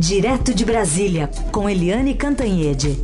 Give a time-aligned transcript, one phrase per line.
[0.00, 2.96] Direto de Brasília, com Eliane Cantanhede.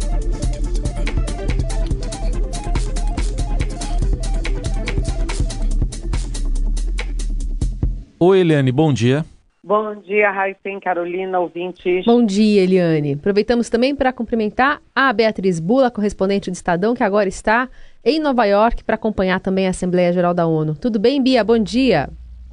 [8.18, 9.26] Oi, Eliane, bom dia.
[9.62, 12.06] Bom dia, Raíssen, Carolina, ouvintes.
[12.06, 13.12] Bom dia, Eliane.
[13.12, 17.68] Aproveitamos também para cumprimentar a Beatriz Bula, correspondente do Estadão, que agora está
[18.02, 20.74] em Nova York para acompanhar também a Assembleia Geral da ONU.
[20.74, 21.44] Tudo bem, Bia?
[21.44, 22.08] Bom dia.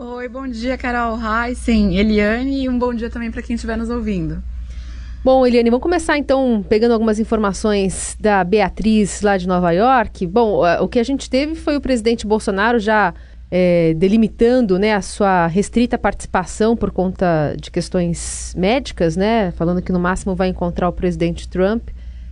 [0.05, 3.89] Oi, bom dia, Carol Heisen, Eliane, e um bom dia também para quem estiver nos
[3.89, 4.43] ouvindo.
[5.23, 10.27] Bom, Eliane, vamos começar então pegando algumas informações da Beatriz lá de Nova York.
[10.27, 13.13] Bom, o que a gente teve foi o presidente Bolsonaro já
[13.49, 19.51] é, delimitando né, a sua restrita participação por conta de questões médicas, né?
[19.51, 21.87] Falando que no máximo vai encontrar o presidente Trump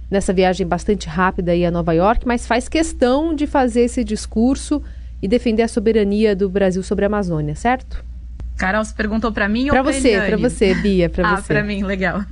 [0.09, 4.83] nessa viagem bastante rápida aí a Nova York, mas faz questão de fazer esse discurso
[5.21, 8.03] e defender a soberania do Brasil sobre a Amazônia, certo?
[8.61, 11.41] Carol, você perguntou para mim pra ou pra você, Para você, Bia, para ah, você.
[11.41, 12.23] Ah, para mim, legal.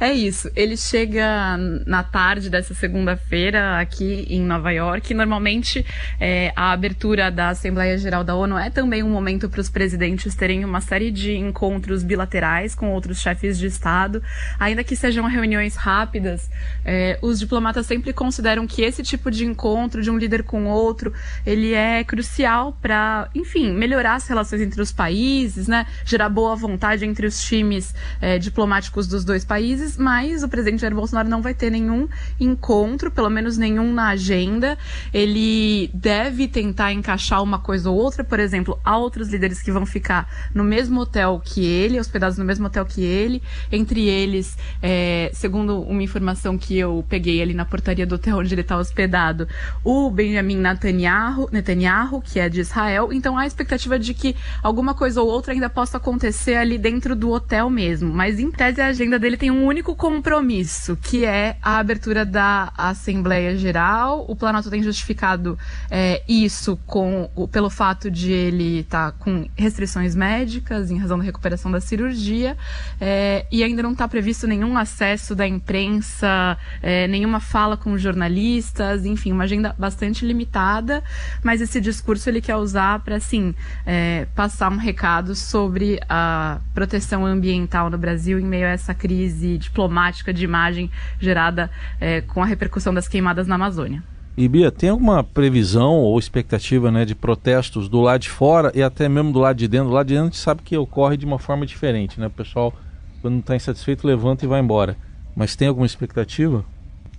[0.00, 0.50] É isso.
[0.54, 5.12] Ele chega na tarde dessa segunda-feira aqui em Nova York.
[5.12, 5.84] Normalmente,
[6.20, 10.34] é, a abertura da Assembleia Geral da ONU é também um momento para os presidentes
[10.34, 14.22] terem uma série de encontros bilaterais com outros chefes de Estado.
[14.58, 16.48] Ainda que sejam reuniões rápidas,
[16.84, 21.12] é, os diplomatas sempre consideram que esse tipo de encontro de um líder com outro,
[21.44, 27.04] ele é crucial para, enfim, melhorar as relações entre os países, né, gerar boa vontade
[27.04, 31.54] entre os times é, diplomáticos dos dois países, mas o presidente Jair Bolsonaro não vai
[31.54, 32.08] ter nenhum
[32.40, 34.76] encontro, pelo menos nenhum na agenda.
[35.12, 39.86] Ele deve tentar encaixar uma coisa ou outra, por exemplo, há outros líderes que vão
[39.86, 45.30] ficar no mesmo hotel que ele, hospedados no mesmo hotel que ele, entre eles, é,
[45.32, 49.46] segundo uma informação que eu peguei ali na portaria do hotel onde ele está hospedado,
[49.84, 53.12] o Benjamin Netanyahu, Netanyahu, que é de Israel.
[53.12, 57.14] Então há a expectativa de que alguma coisa ou outra ainda possa acontecer ali dentro
[57.14, 58.12] do hotel mesmo.
[58.12, 62.72] Mas em tese a agenda dele tem um único compromisso, que é a abertura da
[62.76, 64.24] Assembleia Geral.
[64.28, 65.58] O Planalto tem justificado
[65.90, 71.24] é, isso com, pelo fato de ele estar tá com restrições médicas em razão da
[71.24, 72.56] recuperação da cirurgia
[73.00, 79.04] é, e ainda não está previsto nenhum acesso da imprensa, é, nenhuma fala com jornalistas,
[79.04, 81.02] enfim, uma agenda bastante limitada.
[81.42, 87.24] Mas esse discurso ele quer usar para assim é, passar um recado sobre a proteção
[87.24, 92.46] ambiental no Brasil em meio a essa crise diplomática de imagem gerada é, com a
[92.46, 94.02] repercussão das queimadas na Amazônia.
[94.36, 98.82] E Bia, tem alguma previsão ou expectativa né, de protestos do lado de fora e
[98.82, 99.88] até mesmo do lado de dentro?
[99.88, 102.28] Do lado de dentro a gente sabe que ocorre de uma forma diferente, né?
[102.28, 102.72] O pessoal,
[103.20, 104.96] quando está insatisfeito, levanta e vai embora.
[105.34, 106.64] Mas tem alguma expectativa?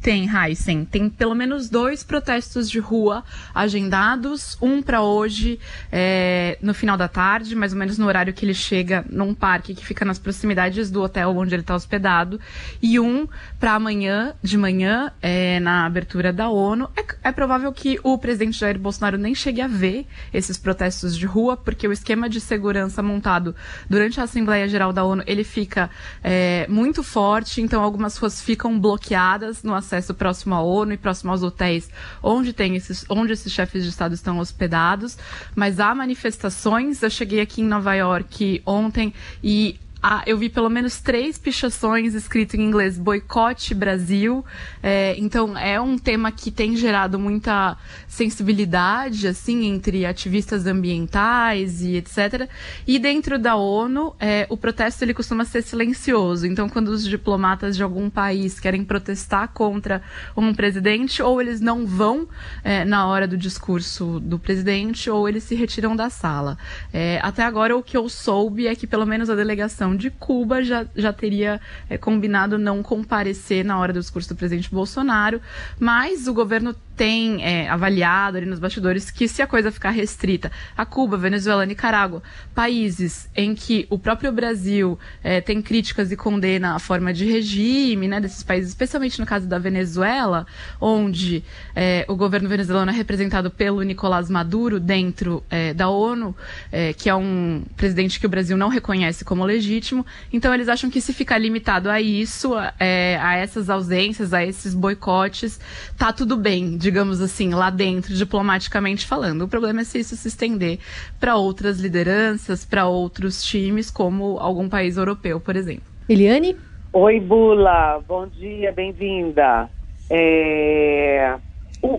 [0.01, 0.85] Tem, Heisen.
[0.85, 3.23] Tem pelo menos dois protestos de rua
[3.53, 4.57] agendados.
[4.61, 5.59] Um para hoje,
[5.91, 9.75] é, no final da tarde, mais ou menos no horário que ele chega num parque
[9.75, 12.39] que fica nas proximidades do hotel onde ele está hospedado.
[12.81, 13.27] E um
[13.59, 16.89] para amanhã, de manhã, é, na abertura da ONU.
[16.95, 21.25] É, é provável que o presidente Jair Bolsonaro nem chegue a ver esses protestos de
[21.25, 23.53] rua, porque o esquema de segurança montado
[23.89, 25.89] durante a Assembleia Geral da ONU ele fica
[26.23, 27.61] é, muito forte.
[27.61, 29.75] Então, algumas ruas ficam bloqueadas no
[30.13, 31.89] próximo à ONU e próximo aos hotéis
[32.21, 35.17] onde tem esses, onde esses chefes de Estado estão hospedados.
[35.55, 37.01] Mas há manifestações.
[37.01, 39.13] Eu cheguei aqui em Nova York ontem
[39.43, 44.45] e ah, eu vi pelo menos três pichações escritas em inglês, boicote Brasil.
[44.81, 47.75] É, então é um tema que tem gerado muita
[48.07, 52.49] sensibilidade, assim, entre ativistas ambientais e etc.
[52.87, 56.47] E dentro da ONU, é, o protesto ele costuma ser silencioso.
[56.47, 60.01] Então, quando os diplomatas de algum país querem protestar contra
[60.35, 62.25] um presidente, ou eles não vão
[62.63, 66.57] é, na hora do discurso do presidente, ou eles se retiram da sala.
[66.93, 70.63] É, até agora, o que eu soube é que pelo menos a delegação de Cuba
[70.63, 75.41] já, já teria é, combinado não comparecer na hora do discurso do presidente Bolsonaro,
[75.79, 80.51] mas o governo tem é, avaliado ali nos bastidores que se a coisa ficar restrita
[80.75, 82.21] a Cuba, Venezuela, Nicarágua,
[82.53, 88.05] países em que o próprio Brasil é, tem críticas e condena a forma de regime
[88.05, 90.45] né, desses países, especialmente no caso da Venezuela,
[90.81, 91.41] onde
[91.73, 96.35] é, o governo venezuelano é representado pelo Nicolás Maduro dentro é, da ONU,
[96.69, 100.05] é, que é um presidente que o Brasil não reconhece como legítimo.
[100.33, 104.73] Então eles acham que se ficar limitado a isso, é, a essas ausências, a esses
[104.73, 105.61] boicotes,
[105.97, 109.43] tá tudo bem, digamos assim, lá dentro, diplomaticamente falando.
[109.43, 110.79] O problema é se isso se estender
[111.19, 115.83] para outras lideranças, para outros times, como algum país europeu, por exemplo.
[116.09, 116.57] Eliane?
[116.91, 118.03] Oi, Bula.
[118.07, 119.69] Bom dia, bem-vinda.
[120.09, 121.35] É...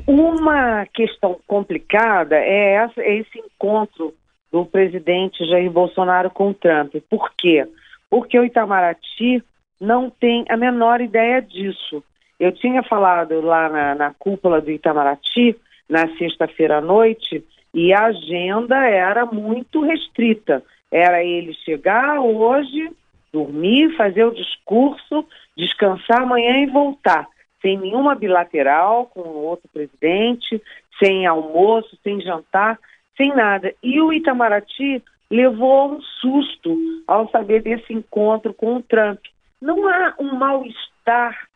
[0.06, 4.12] Uma questão complicada é, é esse encontro
[4.50, 6.96] do presidente Jair Bolsonaro com o Trump.
[7.08, 7.64] Por quê?
[8.10, 9.40] Porque o Itamaraty
[9.81, 12.02] não tem a menor ideia disso.
[12.40, 15.54] Eu tinha falado lá na, na cúpula do Itamaraty,
[15.87, 17.44] na sexta-feira à noite,
[17.75, 20.62] e a agenda era muito restrita.
[20.90, 22.90] Era ele chegar hoje,
[23.31, 27.28] dormir, fazer o discurso, descansar amanhã e voltar,
[27.60, 30.62] sem nenhuma bilateral com outro presidente,
[30.98, 32.78] sem almoço, sem jantar,
[33.19, 33.75] sem nada.
[33.82, 36.75] E o Itamaraty levou um susto
[37.06, 39.20] ao saber desse encontro com o Trump.
[39.60, 41.50] Não há um mal-estar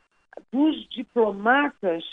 [0.54, 2.04] dos diplomatas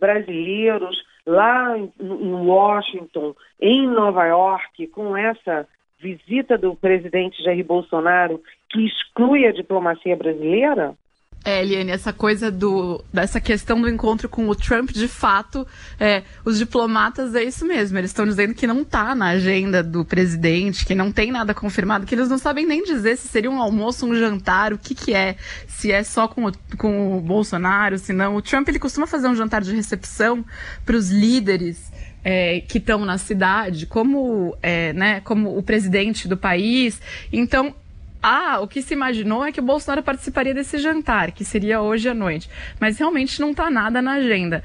[0.00, 5.68] brasileiros lá em Washington, em Nova York, com essa
[5.98, 10.94] visita do presidente Jair Bolsonaro que exclui a diplomacia brasileira?
[11.42, 15.66] É, Eliane, essa coisa do, dessa questão do encontro com o Trump, de fato,
[15.98, 17.96] é, os diplomatas é isso mesmo.
[17.96, 22.04] Eles estão dizendo que não está na agenda do presidente, que não tem nada confirmado,
[22.04, 25.14] que eles não sabem nem dizer se seria um almoço, um jantar, o que que
[25.14, 28.36] é, se é só com o, com o Bolsonaro, se não.
[28.36, 30.44] O Trump ele costuma fazer um jantar de recepção
[30.84, 31.90] para os líderes.
[32.22, 37.00] É, que estão na cidade, como, é, né, como o presidente do país.
[37.32, 37.74] Então,
[38.22, 42.08] ah, o que se imaginou é que o Bolsonaro participaria desse jantar, que seria hoje
[42.08, 42.50] à noite.
[42.78, 44.62] Mas realmente não está nada na agenda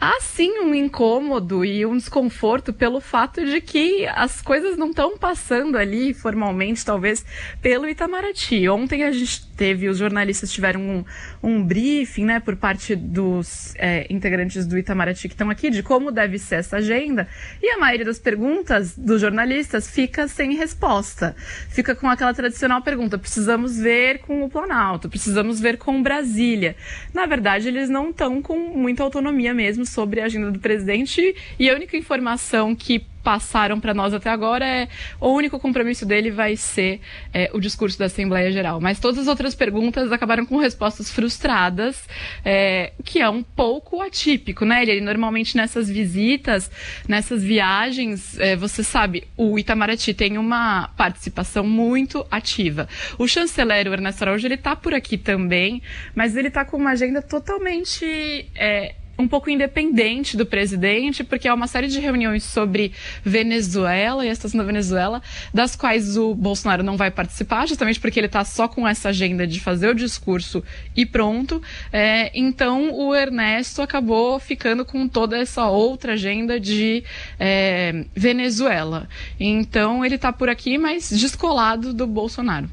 [0.00, 5.18] há sim um incômodo e um desconforto pelo fato de que as coisas não estão
[5.18, 7.24] passando ali formalmente, talvez,
[7.60, 8.68] pelo Itamaraty.
[8.68, 11.04] Ontem a gente teve, os jornalistas tiveram um,
[11.42, 16.12] um briefing, né, por parte dos é, integrantes do Itamaraty que estão aqui, de como
[16.12, 17.26] deve ser essa agenda,
[17.60, 21.34] e a maioria das perguntas dos jornalistas fica sem resposta.
[21.70, 26.76] Fica com aquela tradicional pergunta: precisamos ver com o Planalto, precisamos ver com Brasília.
[27.12, 31.68] Na verdade, eles não estão com muita autonomia mesmo sobre a agenda do presidente e
[31.68, 34.88] a única informação que passaram para nós até agora é
[35.20, 37.00] o único compromisso dele vai ser
[37.30, 38.80] é, o discurso da Assembleia Geral.
[38.80, 42.08] Mas todas as outras perguntas acabaram com respostas frustradas,
[42.42, 44.82] é, que é um pouco atípico, né?
[44.82, 46.70] Ele, normalmente nessas visitas,
[47.06, 52.88] nessas viagens, é, você sabe, o Itamaraty tem uma participação muito ativa.
[53.18, 55.82] O chanceler, o Ernesto Araújo, ele está por aqui também,
[56.14, 58.06] mas ele está com uma agenda totalmente
[58.54, 62.92] é, um pouco independente do presidente, porque há uma série de reuniões sobre
[63.24, 65.20] Venezuela e a situação da Venezuela,
[65.52, 69.44] das quais o Bolsonaro não vai participar, justamente porque ele está só com essa agenda
[69.44, 70.62] de fazer o discurso
[70.96, 71.60] e pronto.
[71.92, 77.02] É, então o Ernesto acabou ficando com toda essa outra agenda de
[77.40, 79.08] é, Venezuela.
[79.40, 82.68] Então ele está por aqui, mas descolado do Bolsonaro.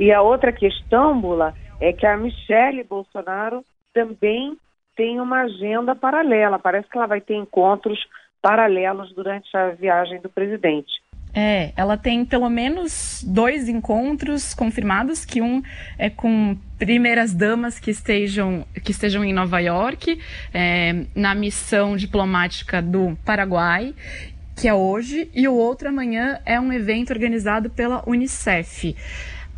[0.00, 3.62] E a outra questão, Bula, é que a Michele Bolsonaro
[3.92, 4.56] também
[4.96, 6.58] tem uma agenda paralela.
[6.58, 7.98] Parece que ela vai ter encontros
[8.40, 10.90] paralelos durante a viagem do presidente.
[11.38, 15.62] É, ela tem pelo menos dois encontros confirmados, que um
[15.98, 20.18] é com primeiras damas que estejam, que estejam em Nova York,
[20.54, 23.94] é, na missão diplomática do Paraguai,
[24.56, 28.96] que é hoje, e o outro amanhã é um evento organizado pela Unicef.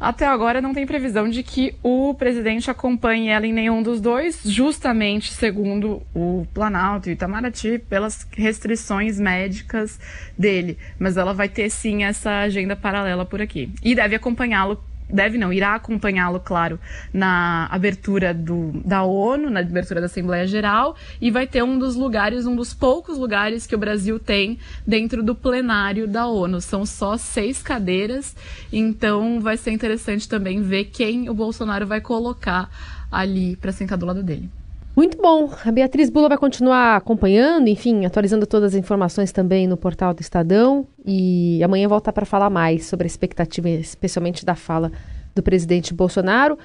[0.01, 4.41] Até agora não tem previsão de que o presidente acompanhe ela em nenhum dos dois,
[4.45, 9.99] justamente segundo o Planalto e o Itamaraty, pelas restrições médicas
[10.39, 10.79] dele.
[10.99, 13.73] Mas ela vai ter sim essa agenda paralela por aqui.
[13.83, 16.79] E deve acompanhá-lo deve não, irá acompanhá-lo, claro,
[17.13, 21.97] na abertura do, da ONU, na abertura da Assembleia Geral, e vai ter um dos
[21.97, 26.61] lugares, um dos poucos lugares que o Brasil tem dentro do plenário da ONU.
[26.61, 28.37] São só seis cadeiras,
[28.73, 32.71] então vai ser interessante também ver quem o Bolsonaro vai colocar
[33.11, 34.58] ali para sentar do lado dele.
[34.99, 35.49] Muito bom.
[35.65, 40.21] A Beatriz Bula vai continuar acompanhando, enfim, atualizando todas as informações também no portal do
[40.21, 40.89] Estadão.
[41.07, 44.91] E amanhã voltar para falar mais sobre a expectativa, especialmente da fala
[45.37, 46.59] do presidente Bolsonaro,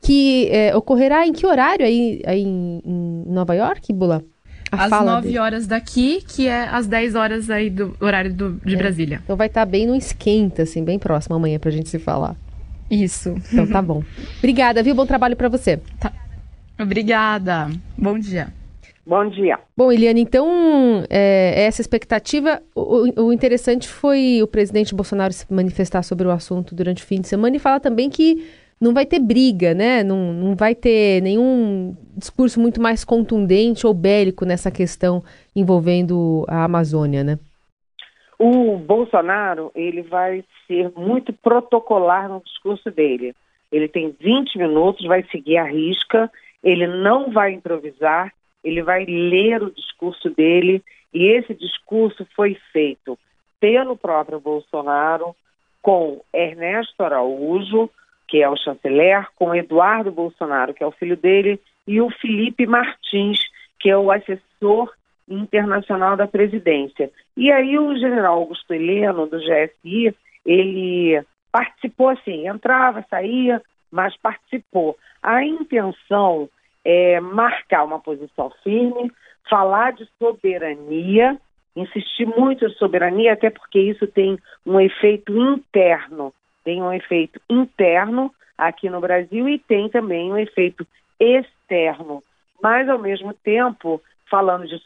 [0.00, 4.22] que é, ocorrerá em que horário aí, aí em, em, Nova York, Bula?
[4.70, 5.38] A às 9 dele.
[5.40, 8.78] horas daqui, que é às 10 horas aí do horário do, de é.
[8.78, 9.20] Brasília.
[9.24, 11.98] Então vai estar tá bem no esquenta, assim, bem próximo amanhã para a gente se
[11.98, 12.36] falar.
[12.88, 13.34] Isso.
[13.52, 14.04] Então tá bom.
[14.38, 14.94] Obrigada, viu?
[14.94, 15.80] Bom trabalho para você.
[15.98, 16.12] Tá.
[16.80, 17.68] Obrigada.
[17.96, 18.48] Bom dia.
[19.06, 19.58] Bom dia.
[19.76, 22.62] Bom, Eliane, então, é, essa expectativa.
[22.74, 27.20] O, o, interessante foi o presidente Bolsonaro se manifestar sobre o assunto durante o fim
[27.20, 28.46] de semana e falar também que
[28.80, 30.02] não vai ter briga, né?
[30.02, 35.22] Não, não vai ter nenhum discurso muito mais contundente ou bélico nessa questão
[35.56, 37.38] envolvendo a Amazônia, né?
[38.38, 43.34] O Bolsonaro, ele vai ser muito protocolar no discurso dele.
[43.70, 46.30] Ele tem 20 minutos, vai seguir a risca
[46.62, 53.18] ele não vai improvisar, ele vai ler o discurso dele, e esse discurso foi feito
[53.58, 55.34] pelo próprio Bolsonaro,
[55.82, 57.90] com Ernesto Araújo,
[58.28, 62.66] que é o chanceler, com Eduardo Bolsonaro, que é o filho dele, e o Felipe
[62.66, 63.40] Martins,
[63.78, 64.92] que é o assessor
[65.28, 67.10] internacional da presidência.
[67.36, 70.14] E aí o general Augusto Heleno, do GSI,
[70.44, 74.96] ele participou assim, entrava, saía, mas participou.
[75.22, 76.48] A intenção
[76.84, 79.12] é marcar uma posição firme,
[79.48, 81.38] falar de soberania,
[81.74, 86.32] insistir muito em soberania, até porque isso tem um efeito interno,
[86.64, 90.86] tem um efeito interno aqui no Brasil e tem também um efeito
[91.18, 92.22] externo.
[92.62, 94.80] Mas, ao mesmo tempo, falando de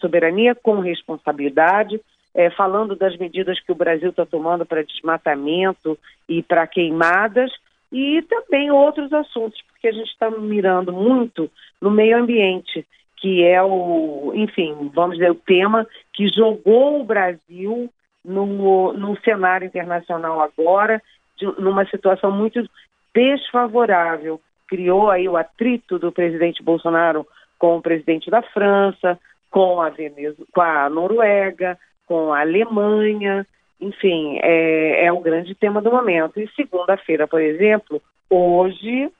[0.00, 2.00] soberania com responsabilidade,
[2.34, 5.98] é, falando das medidas que o Brasil está tomando para desmatamento
[6.28, 7.50] e para queimadas,
[7.90, 13.62] e também outros assuntos, porque a gente está mirando muito no meio ambiente, que é
[13.62, 17.90] o, enfim, vamos dizer, o tema que jogou o Brasil
[18.24, 21.02] no, no cenário internacional agora,
[21.36, 22.62] de, numa situação muito
[23.14, 24.40] desfavorável.
[24.66, 27.26] Criou aí o atrito do presidente Bolsonaro
[27.58, 29.18] com o presidente da França,
[29.50, 33.46] com a, Venezuela, com a Noruega, com a Alemanha,
[33.80, 36.40] enfim, é, é o grande tema do momento.
[36.40, 39.10] E segunda-feira, por exemplo, hoje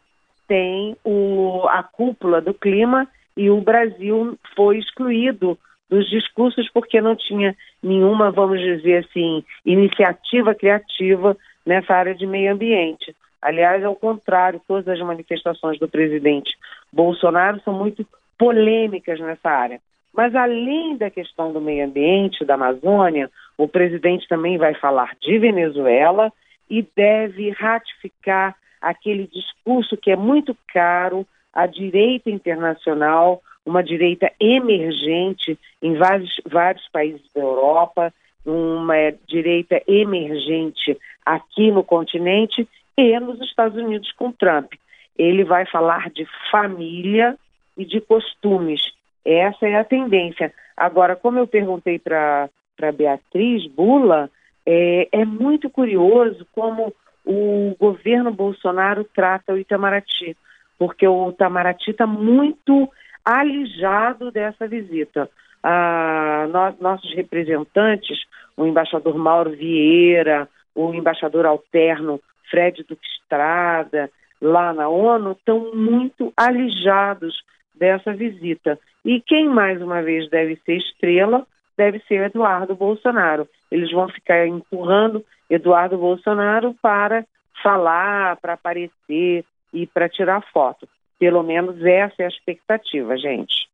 [0.46, 7.14] tem o, a cúpula do clima e o Brasil foi excluído dos discursos porque não
[7.14, 13.14] tinha nenhuma, vamos dizer assim, iniciativa criativa nessa área de meio ambiente.
[13.40, 16.50] Aliás, ao contrário, todas as manifestações do presidente
[16.92, 18.04] Bolsonaro são muito
[18.36, 19.80] polêmicas nessa área.
[20.12, 25.36] Mas além da questão do meio ambiente, da Amazônia, o presidente também vai falar de
[25.38, 26.32] Venezuela
[26.70, 35.58] e deve ratificar aquele discurso que é muito caro à direita internacional, uma direita emergente
[35.82, 38.14] em vários, vários países da Europa,
[38.46, 40.96] uma direita emergente
[41.26, 44.72] aqui no continente e nos Estados Unidos com Trump.
[45.18, 47.36] Ele vai falar de família
[47.76, 48.80] e de costumes
[49.28, 50.52] essa é a tendência.
[50.74, 52.48] Agora, como eu perguntei para
[52.92, 54.30] Beatriz Bula,
[54.64, 56.94] é, é muito curioso como
[57.24, 60.36] o governo Bolsonaro trata o Itamaraty,
[60.78, 62.88] porque o Itamaraty está muito
[63.24, 65.28] alijado dessa visita.
[65.62, 68.18] Ah, nós, nossos representantes,
[68.56, 72.20] o embaixador Mauro Vieira, o embaixador alterno
[72.50, 77.42] Fred Duque Estrada, lá na ONU, estão muito alijados
[77.74, 78.78] dessa visita.
[79.04, 81.46] E quem mais uma vez deve ser estrela
[81.78, 83.48] deve ser Eduardo Bolsonaro.
[83.70, 87.24] Eles vão ficar empurrando Eduardo Bolsonaro para
[87.62, 90.88] falar, para aparecer e para tirar foto.
[91.18, 93.68] Pelo menos essa é a expectativa, gente.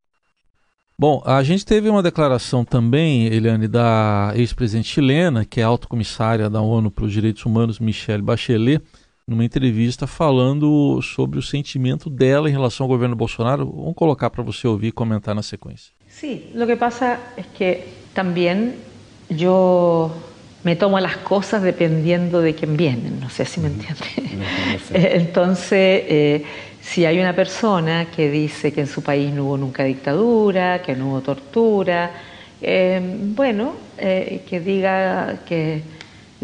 [0.96, 6.48] Bom, a gente teve uma declaração também, Eliane, da ex-presidente chilena, que é alto comissária
[6.48, 8.80] da ONU para os Direitos Humanos, Michelle Bachelet,
[9.26, 13.70] numa entrevista falando sobre o sentimento dela em relação ao governo Bolsonaro.
[13.70, 15.92] Vamos colocar para você ouvir e comentar na sequência.
[16.08, 18.76] Sí, lo que pasa es que también
[19.28, 20.10] yo
[20.62, 24.06] me tomo las cosas dependiendo de quién viene, no sé si me entiende.
[24.92, 26.44] Entonces, eh,
[26.80, 30.94] si hay una persona que dice que en su país no hubo nunca dictadura, que
[30.94, 32.10] no hubo tortura,
[32.60, 33.00] eh,
[33.34, 35.82] bueno, eh, que diga que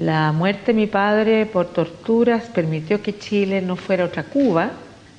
[0.01, 4.71] La muerte de mi padre por torturas permitió que Chile no fuera otra Cuba.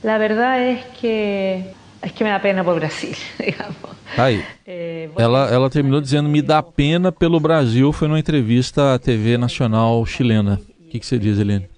[0.01, 1.71] La verdad es que
[2.01, 3.77] es que me da pena por Brasil, digamos.
[4.17, 8.97] Aí, é, ela, ela terminou dizendo me dá pena pelo Brasil, foi numa entrevista à
[8.97, 10.59] TV Nacional Chilena.
[10.79, 11.69] O que, que você diz, Helene?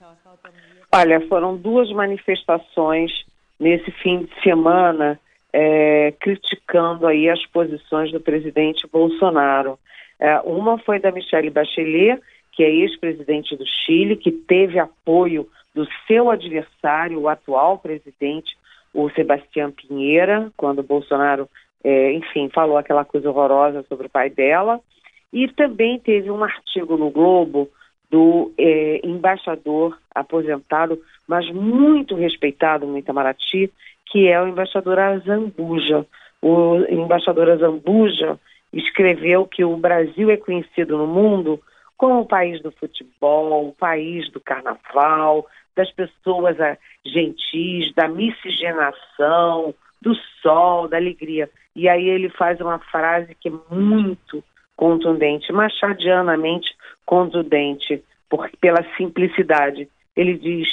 [0.90, 3.12] Olha, foram duas manifestações
[3.60, 5.20] nesse fim de semana
[5.52, 9.78] é, criticando aí as posições do presidente Bolsonaro.
[10.18, 12.22] É, uma foi da Michelle Bachelet,
[12.56, 18.56] que é ex-presidente do Chile, que teve apoio do seu adversário, o atual presidente,
[18.94, 21.50] o Sebastião Pinheira, quando Bolsonaro,
[21.84, 24.80] é, enfim, falou aquela coisa horrorosa sobre o pai dela.
[25.32, 27.68] E também teve um artigo no Globo
[28.12, 33.72] do é, embaixador aposentado, mas muito respeitado no Itamaraty,
[34.06, 36.06] que é o embaixador Azambuja.
[36.40, 38.40] O embaixador Azambuja
[38.72, 41.60] escreveu que o Brasil é conhecido no mundo
[41.98, 45.46] como o país do futebol, o país do carnaval,
[45.76, 46.58] das pessoas
[47.06, 51.50] gentis, da miscigenação, do sol, da alegria.
[51.76, 54.44] E aí ele faz uma frase que é muito
[54.76, 59.88] contundente, machadianamente contundente, por, pela simplicidade.
[60.16, 60.68] Ele diz: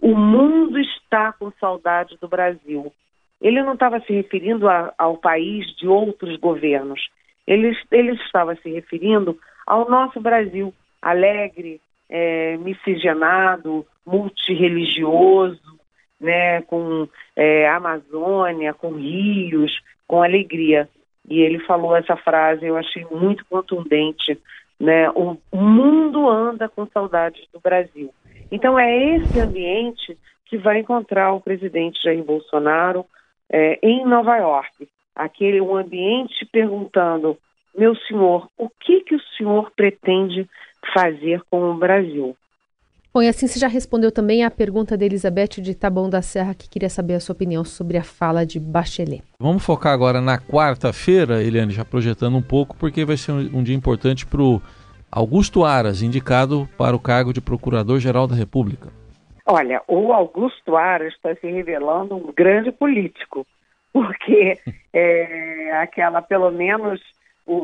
[0.00, 2.92] o mundo está com saudade do Brasil.
[3.40, 7.08] Ele não estava se referindo a, ao país de outros governos.
[7.46, 15.78] Ele, ele estava se referindo ao nosso Brasil, alegre, é, miscigenado, multireligioso,
[16.20, 19.72] né, com é, Amazônia, com rios,
[20.06, 20.88] com alegria.
[21.28, 24.38] E ele falou essa frase, eu achei muito contundente,
[24.78, 25.10] né?
[25.10, 28.12] O mundo anda com saudades do Brasil.
[28.50, 33.04] Então é esse ambiente que vai encontrar o presidente Jair Bolsonaro
[33.48, 34.88] é, em Nova York.
[35.14, 37.38] Aquele um ambiente perguntando,
[37.76, 40.48] meu senhor, o que que o senhor pretende
[40.94, 42.36] fazer com o Brasil?
[43.12, 46.54] Bom, e assim você já respondeu também a pergunta da Elizabeth de Taboão da Serra,
[46.54, 49.24] que queria saber a sua opinião sobre a fala de Bachelet.
[49.40, 53.62] Vamos focar agora na quarta-feira, Eliane, já projetando um pouco, porque vai ser um, um
[53.64, 54.62] dia importante para o
[55.10, 58.90] Augusto Aras, indicado para o cargo de Procurador-Geral da República.
[59.44, 63.44] Olha, o Augusto Aras está se revelando um grande político,
[63.92, 64.56] porque
[64.94, 67.00] é, aquela, pelo menos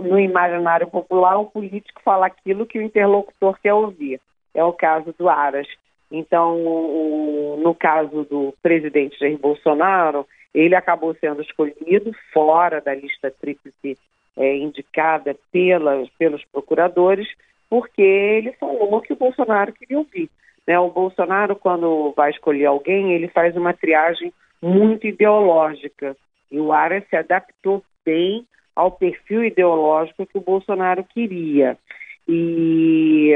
[0.02, 4.20] no imaginário popular, o político fala aquilo que o interlocutor quer ouvir
[4.56, 5.68] é o caso do Aras.
[6.10, 13.30] Então, o, no caso do presidente Jair Bolsonaro, ele acabou sendo escolhido fora da lista
[13.30, 13.98] tríplice
[14.36, 17.28] é, indicada pelos procuradores,
[17.68, 20.30] porque ele falou que o Bolsonaro queria ouvir.
[20.66, 20.78] Né?
[20.78, 26.16] O Bolsonaro, quando vai escolher alguém, ele faz uma triagem muito ideológica.
[26.50, 31.78] E o Aras se adaptou bem ao perfil ideológico que o Bolsonaro queria.
[32.28, 33.32] E,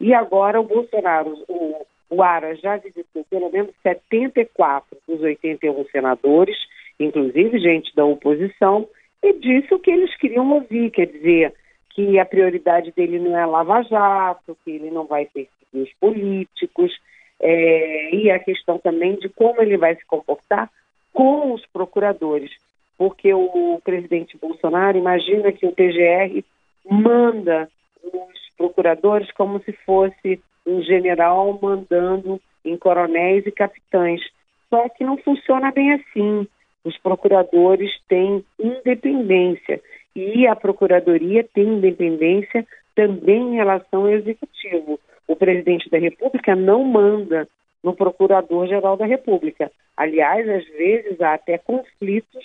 [0.00, 6.56] e agora o Bolsonaro, o, o Ara já visitou pelo menos 74 dos 81 senadores,
[6.98, 8.88] inclusive gente da oposição,
[9.22, 11.52] e disse o que eles queriam ouvir, quer dizer,
[11.90, 16.96] que a prioridade dele não é Lava Jato, que ele não vai perseguir os políticos,
[17.40, 20.70] é, e a questão também de como ele vai se comportar
[21.12, 22.50] com os procuradores,
[22.98, 26.44] porque o presidente Bolsonaro imagina que o PGR
[26.90, 27.68] manda
[28.02, 34.20] os procuradores como se fosse um general mandando em coronéis e capitães.
[34.68, 36.46] Só que não funciona bem assim.
[36.84, 39.80] Os procuradores têm independência
[40.14, 44.98] e a procuradoria tem independência também em relação ao executivo.
[45.28, 47.46] O presidente da República não manda
[47.82, 49.70] no procurador-geral da República.
[49.96, 52.44] Aliás, às vezes há até conflitos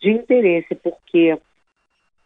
[0.00, 1.38] de interesse, porque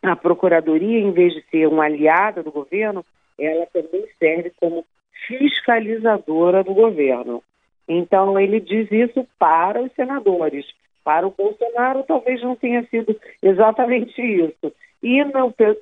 [0.03, 3.05] a Procuradoria, em vez de ser uma aliada do governo,
[3.39, 4.85] ela também serve como
[5.27, 7.43] fiscalizadora do governo.
[7.89, 10.67] Então, ele diz isso para os senadores.
[11.03, 14.73] Para o Bolsonaro, talvez não tenha sido exatamente isso.
[15.03, 15.23] E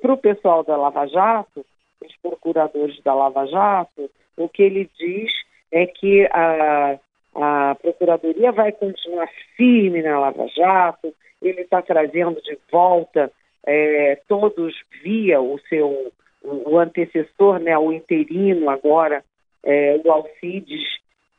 [0.01, 1.65] para o pessoal da Lava Jato,
[2.03, 5.31] os procuradores da Lava Jato, o que ele diz
[5.71, 6.99] é que a,
[7.35, 13.31] a Procuradoria vai continuar firme na Lava Jato, ele está trazendo de volta
[13.65, 16.11] é, todos via o seu
[16.43, 19.23] o antecessor, né, o interino agora,
[19.63, 20.81] é, o Alcides,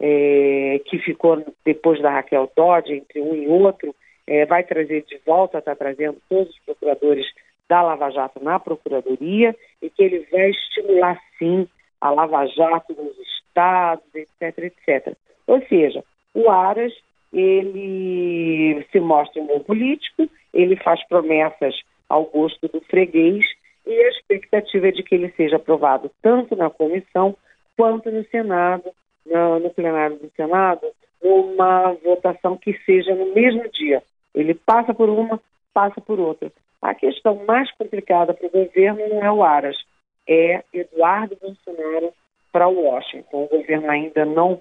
[0.00, 3.94] é, que ficou depois da Raquel Todd, entre um e outro,
[4.26, 7.26] é, vai trazer de volta, está trazendo todos os procuradores
[7.68, 11.68] da Lava Jato na Procuradoria e que ele vai estimular, sim,
[12.00, 15.16] a Lava Jato nos estados, etc, etc.
[15.46, 16.02] Ou seja,
[16.34, 16.92] o Aras,
[17.32, 21.74] ele se mostra um bom político, ele faz promessas
[22.08, 23.44] ao gosto do freguês
[23.86, 27.36] e a expectativa é de que ele seja aprovado tanto na comissão
[27.76, 28.90] quanto no Senado,
[29.26, 30.86] no, plenário do Senado,
[31.20, 34.02] uma votação que seja no mesmo dia.
[34.34, 35.40] Ele passa por uma,
[35.72, 36.50] passa por outra.
[36.80, 39.76] A questão mais complicada para o governo não é o Aras,
[40.28, 42.12] é Eduardo Bolsonaro
[42.52, 43.44] para Washington.
[43.44, 44.60] O governo ainda não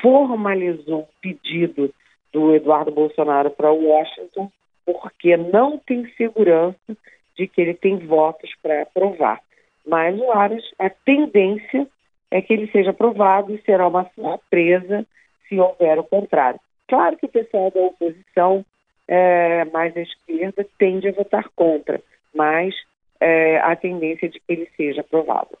[0.00, 1.92] formalizou o pedido
[2.32, 4.50] do Eduardo Bolsonaro para Washington,
[4.84, 6.96] porque não tem segurança
[7.36, 9.40] de que ele tem votos para aprovar.
[9.86, 11.86] Mas o Aras, a tendência
[12.30, 15.06] é que ele seja aprovado e será uma surpresa
[15.48, 16.60] se houver o contrário.
[16.86, 18.64] Claro que o pessoal da oposição
[19.08, 22.00] é, mais à esquerda tende a votar contra,
[22.34, 22.74] mas
[23.20, 25.58] é, a tendência é de que ele seja aprovado.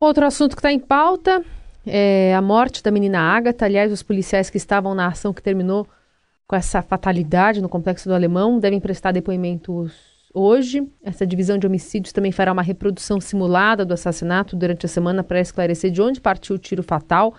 [0.00, 1.44] Outro assunto que está em pauta
[1.86, 3.64] é a morte da menina Agatha.
[3.64, 5.86] Aliás, os policiais que estavam na ação que terminou
[6.46, 9.92] com essa fatalidade no Complexo do Alemão devem prestar depoimentos
[10.34, 10.86] hoje.
[11.02, 15.40] Essa divisão de homicídios também fará uma reprodução simulada do assassinato durante a semana para
[15.40, 17.34] esclarecer de onde partiu o tiro fatal.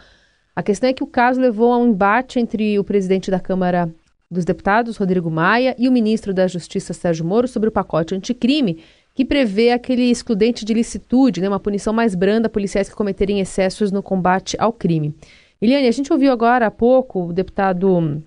[0.56, 3.94] A questão é que o caso levou a um embate entre o presidente da Câmara
[4.32, 8.82] dos Deputados, Rodrigo Maia, e o ministro da Justiça, Sérgio Moro, sobre o pacote anticrime,
[9.16, 13.40] que prevê aquele excludente de licitude, né, uma punição mais branda a policiais que cometerem
[13.40, 15.16] excessos no combate ao crime.
[15.62, 18.22] Eliane, a gente ouviu agora há pouco o deputado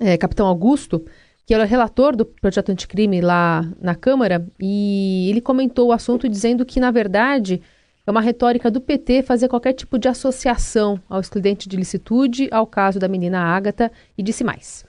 [0.00, 1.04] é, Capitão Augusto,
[1.44, 6.28] que é o relator do projeto anticrime lá na Câmara, e ele comentou o assunto
[6.28, 7.60] dizendo que, na verdade,
[8.06, 12.66] é uma retórica do PT fazer qualquer tipo de associação ao excludente de licitude, ao
[12.68, 14.86] caso da menina Ágata e disse mais.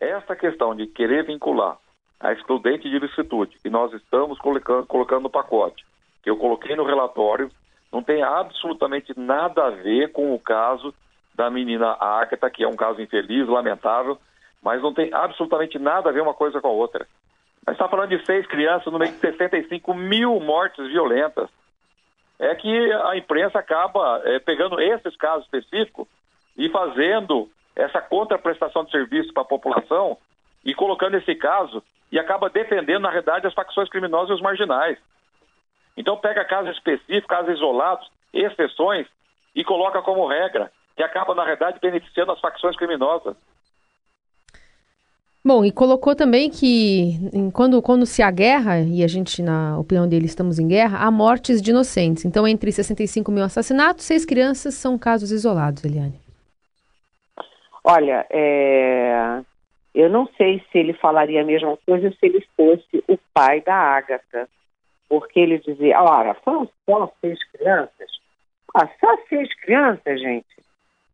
[0.00, 1.81] Essa questão de querer vincular
[2.22, 5.84] a excludente de licitude, que nós estamos colocando, colocando no pacote,
[6.22, 7.50] que eu coloquei no relatório,
[7.92, 10.94] não tem absolutamente nada a ver com o caso
[11.34, 14.16] da menina Ágata, que é um caso infeliz, lamentável,
[14.62, 17.06] mas não tem absolutamente nada a ver uma coisa com a outra.
[17.66, 21.50] Mas está falando de seis crianças no meio de 65 mil mortes violentas
[22.38, 26.06] é que a imprensa acaba é, pegando esses casos específicos
[26.56, 30.18] e fazendo essa contraprestação de serviço para a população
[30.64, 34.98] e colocando esse caso e acaba defendendo, na realidade, as facções criminosas e os marginais.
[35.96, 39.06] Então pega casos específicos, casos isolados, exceções
[39.54, 43.34] e coloca como regra, que acaba, na realidade, beneficiando as facções criminosas.
[45.44, 47.18] Bom, e colocou também que
[47.52, 51.10] quando, quando se há guerra, e a gente, na opinião dele, estamos em guerra, há
[51.10, 52.24] mortes de inocentes.
[52.24, 56.20] Então, entre 65 mil assassinatos, seis crianças são casos isolados, Eliane.
[57.82, 59.42] Olha, é...
[59.94, 63.74] eu não sei se ele falaria a mesma coisa se ele fosse o pai da
[63.74, 64.48] Ágata.
[65.08, 68.10] Porque ele dizia, olha, foram só seis crianças?
[68.74, 70.46] Ah, só seis crianças, gente?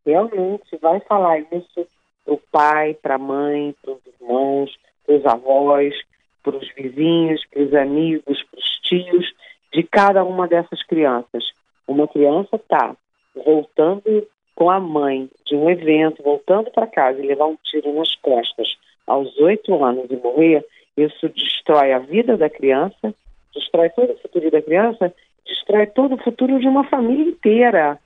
[0.07, 1.87] Realmente, vai falar isso
[2.25, 5.95] para o pai, para a mãe, para os irmãos, para os avós,
[6.43, 9.35] para os vizinhos, para os amigos, para os tios
[9.73, 11.45] de cada uma dessas crianças.
[11.87, 12.95] Uma criança está
[13.35, 14.27] voltando
[14.59, 18.67] com a mãe de um evento, voltando para casa e levar um tiro nas costas
[19.07, 20.67] aos oito anos e morrer,
[20.97, 23.15] isso destrói a vida da criança,
[23.55, 25.15] destrói todo o futuro da criança,
[25.47, 28.01] destrói todo o futuro de uma família inteira,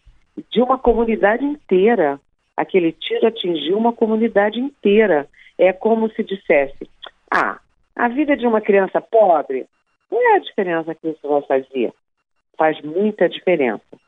[0.51, 2.21] de uma comunidade inteira.
[2.55, 5.27] Aquele tiro atingiu uma comunidade inteira.
[5.57, 6.87] É como se dissesse:
[7.31, 7.61] ah,
[7.97, 9.65] a vida de uma criança pobre,
[10.11, 11.95] qual é a diferença que isso vai fazer?
[12.59, 14.02] Faz muita diferença.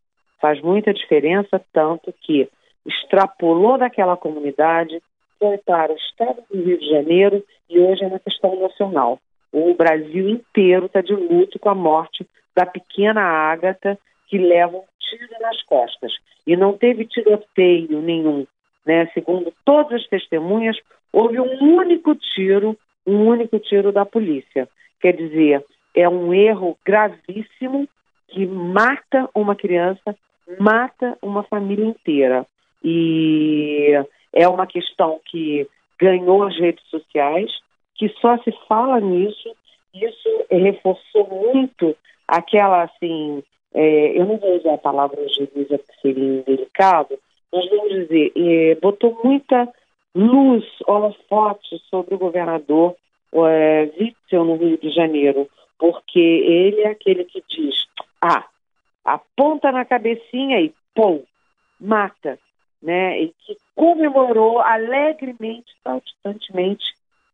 [0.45, 2.47] Faz muita diferença, tanto que
[2.85, 5.01] extrapolou daquela comunidade,
[5.39, 9.19] foi para o estado do Rio de Janeiro e hoje é uma questão nacional.
[9.51, 14.85] O Brasil inteiro está de luto com a morte da pequena Ágata, que leva um
[15.01, 16.13] tiro nas costas.
[16.47, 18.47] E não teve tiroteio nenhum.
[18.85, 19.07] Né?
[19.15, 20.77] Segundo todas as testemunhas,
[21.11, 22.77] houve um único tiro,
[23.07, 24.69] um único tiro da polícia.
[25.01, 27.89] Quer dizer, é um erro gravíssimo
[28.29, 30.15] que mata uma criança,
[30.59, 32.47] mata uma família inteira.
[32.83, 33.93] E
[34.33, 35.67] é uma questão que
[35.99, 37.51] ganhou as redes sociais,
[37.95, 39.55] que só se fala nisso.
[39.95, 46.41] Isso reforçou muito aquela, assim, é, eu não vou usar a palavra hoje porque seria
[46.41, 47.19] indelicado,
[47.53, 49.69] mas vamos dizer, é, botou muita
[50.15, 52.95] luz, holofote sobre o governador
[53.33, 57.75] é, Witzel no Rio de Janeiro, porque ele é aquele que diz,
[58.23, 58.45] ah,
[59.05, 61.23] aponta na cabecinha e pum,
[61.81, 62.39] mata,
[62.83, 63.21] né?
[63.21, 66.85] E que comemorou alegremente, saltitantemente,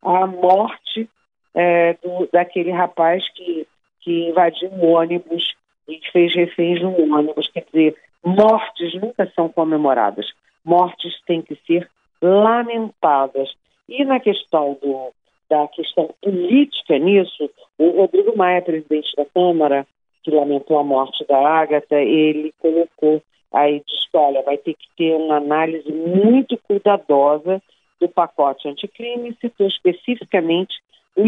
[0.03, 1.09] a morte
[1.55, 3.67] é, do, daquele rapaz que,
[4.01, 5.55] que invadiu um ônibus
[5.89, 7.51] e fez reféns no ônibus.
[7.53, 10.27] Quer dizer, mortes nunca são comemoradas.
[10.65, 11.89] Mortes têm que ser
[12.23, 13.51] lamentadas.
[13.89, 15.13] E na questão do,
[15.49, 19.87] da questão política nisso, o Rodrigo Maia, presidente da Câmara,
[20.23, 25.15] que lamentou a morte da Ágata, ele colocou aí, disse, olha, vai ter que ter
[25.15, 27.63] uma análise muito cuidadosa
[28.01, 30.75] do pacote anticrime, citou especificamente
[31.17, 31.27] o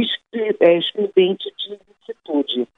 [0.61, 2.69] é, excludente de ilicitude.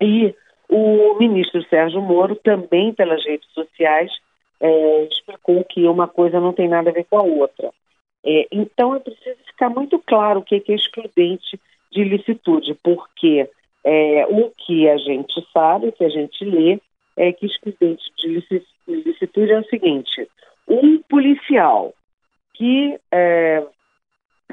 [0.00, 0.34] E
[0.68, 4.10] o ministro Sérgio Moro, também pelas redes sociais,
[4.60, 7.70] é, explicou que uma coisa não tem nada a ver com a outra.
[8.24, 11.60] É, então é preciso ficar muito claro o que é excludente
[11.92, 13.48] de ilicitude, porque
[13.88, 16.80] é, o que a gente sabe, o que a gente lê,
[17.16, 18.42] é que excludente de
[18.88, 20.28] ilicitude é o seguinte:
[20.66, 21.94] um policial
[22.54, 23.64] que é,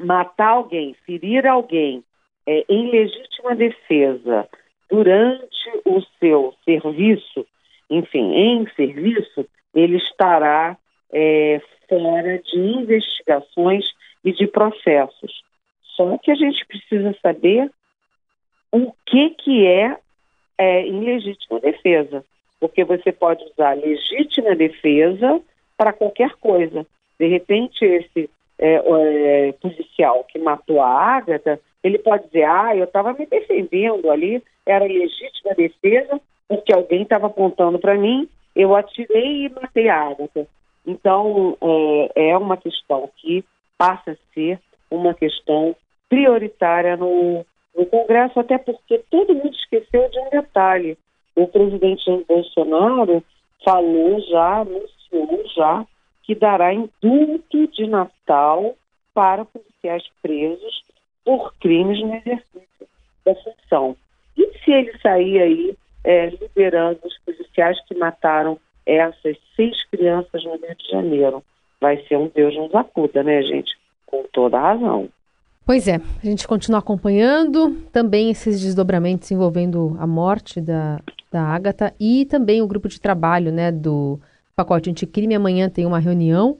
[0.00, 2.04] matar alguém, ferir alguém
[2.46, 4.48] é, em legítima defesa,
[4.88, 7.44] durante o seu serviço,
[7.90, 9.44] enfim, em serviço,
[9.74, 10.76] ele estará
[11.12, 13.84] é, fora de investigações
[14.24, 15.42] e de processos.
[15.96, 17.68] Só que a gente precisa saber
[18.74, 19.96] o que, que é,
[20.58, 20.84] é
[21.62, 22.24] defesa,
[22.58, 25.40] porque você pode usar legítima defesa
[25.76, 26.84] para qualquer coisa.
[27.18, 32.82] De repente, esse é, é, policial que matou a Ágata, ele pode dizer, ah, eu
[32.82, 39.46] estava me defendendo ali, era legítima defesa, porque alguém estava apontando para mim, eu atirei
[39.46, 40.48] e matei a Ágata.
[40.84, 41.56] Então,
[42.16, 43.44] é, é uma questão que
[43.78, 44.58] passa a ser
[44.90, 45.76] uma questão
[46.08, 50.96] prioritária no, no Congresso, até porque todo mundo esqueceu de um detalhe.
[51.36, 53.22] o presidente Bolsonaro
[53.64, 55.86] falou já, anunciou já,
[56.22, 58.76] que dará indulto de Natal
[59.12, 60.84] para policiais presos
[61.24, 62.86] por crimes no exercício
[63.24, 63.96] da função.
[64.36, 70.56] E se ele sair aí é, liberando os policiais que mataram essas seis crianças no
[70.56, 71.42] Rio de Janeiro?
[71.80, 73.74] Vai ser um Deus nos acuda, né, gente?
[74.06, 75.08] Com toda a razão.
[75.66, 81.00] Pois é, a gente continua acompanhando também esses desdobramentos envolvendo a morte da,
[81.32, 84.20] da Ágata e também o grupo de trabalho né, do
[84.54, 85.34] pacote anticrime.
[85.34, 86.58] Amanhã tem uma reunião.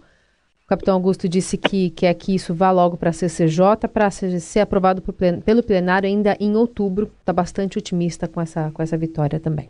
[0.64, 4.60] O capitão Augusto disse que quer que isso vá logo para a CCJ para ser
[4.60, 5.02] aprovado
[5.44, 7.12] pelo plenário ainda em outubro.
[7.20, 9.68] Está bastante otimista com essa, com essa vitória também.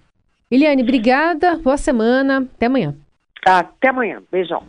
[0.49, 1.57] Eliane, obrigada.
[1.57, 2.49] Boa semana.
[2.55, 2.94] Até amanhã.
[3.44, 4.23] Até amanhã.
[4.31, 4.62] Beijão.